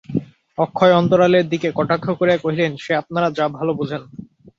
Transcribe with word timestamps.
অক্ষয় 0.57 0.93
অন্তরালের 0.93 1.45
দিকে 1.49 1.69
কটাক্ষ 1.71 2.07
করিয়া 2.19 2.37
কহিলেন 2.37 2.71
সে 2.77 2.91
আপনারা 3.01 3.27
যা 3.37 3.45
ভালো 3.57 3.71
বোঝেন! 3.79 4.01